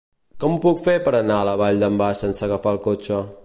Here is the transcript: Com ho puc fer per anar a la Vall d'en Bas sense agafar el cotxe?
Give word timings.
Com 0.43 0.55
ho 0.55 0.61
puc 0.63 0.81
fer 0.85 0.95
per 1.09 1.13
anar 1.19 1.37
a 1.41 1.47
la 1.49 1.55
Vall 1.63 1.85
d'en 1.85 2.01
Bas 2.03 2.25
sense 2.25 2.45
agafar 2.49 2.75
el 2.77 2.85
cotxe? 2.91 3.25